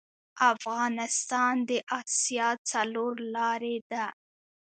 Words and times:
افغانستان 0.53 1.53
د 1.69 1.71
اسیا 1.99 2.49
څلور 2.71 3.13
لارې 3.35 3.77
ده 3.91 4.05